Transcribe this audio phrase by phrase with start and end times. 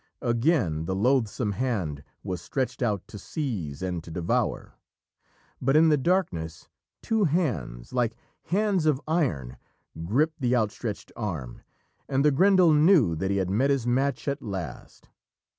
[0.23, 4.73] Again the loathsome hand was stretched out to seize and to devour.
[5.61, 6.67] But in the darkness
[7.03, 9.57] two hands, like hands of iron,
[10.03, 11.61] gripped the outstretched arm,
[12.09, 15.07] and the Grendel knew that he had met his match at last.